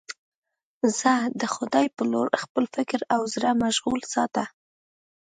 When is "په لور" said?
1.95-2.27